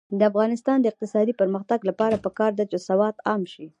د 0.19 0.21
افغانستان 0.31 0.77
د 0.81 0.85
اقتصادي 0.91 1.33
پرمختګ 1.41 1.79
لپاره 1.89 2.21
پکار 2.25 2.51
ده 2.59 2.63
چې 2.71 2.77
سواد 2.87 3.15
عام 3.27 3.41
شي. 3.53 3.65